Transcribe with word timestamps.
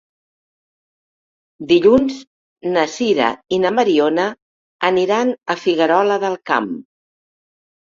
Dilluns 1.71 2.15
na 2.71 2.87
Sira 2.95 3.29
i 3.57 3.61
na 3.67 3.73
Mariona 3.81 4.27
aniran 4.91 5.37
a 5.57 5.59
Figuerola 5.67 6.21
del 6.27 6.43
Camp. 6.53 6.75